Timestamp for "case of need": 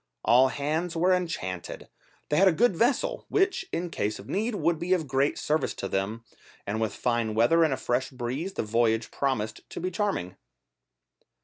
3.91-4.55